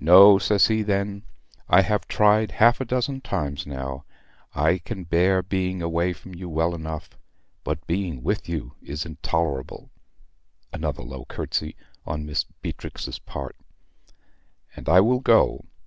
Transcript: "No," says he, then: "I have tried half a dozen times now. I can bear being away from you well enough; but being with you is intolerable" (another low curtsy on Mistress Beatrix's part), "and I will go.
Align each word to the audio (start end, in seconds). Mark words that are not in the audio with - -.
"No," 0.00 0.38
says 0.38 0.68
he, 0.68 0.80
then: 0.80 1.22
"I 1.68 1.82
have 1.82 2.08
tried 2.08 2.50
half 2.52 2.80
a 2.80 2.84
dozen 2.86 3.20
times 3.20 3.66
now. 3.66 4.06
I 4.54 4.78
can 4.78 5.04
bear 5.04 5.42
being 5.42 5.82
away 5.82 6.14
from 6.14 6.34
you 6.34 6.48
well 6.48 6.74
enough; 6.74 7.10
but 7.62 7.86
being 7.86 8.22
with 8.22 8.48
you 8.48 8.72
is 8.80 9.04
intolerable" 9.04 9.90
(another 10.72 11.02
low 11.02 11.26
curtsy 11.26 11.76
on 12.06 12.24
Mistress 12.24 12.54
Beatrix's 12.62 13.18
part), 13.18 13.54
"and 14.74 14.88
I 14.88 15.00
will 15.02 15.20
go. 15.20 15.66